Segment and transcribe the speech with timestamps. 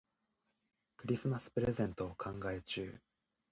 [0.97, 2.99] クリスマスプレゼントを考え中。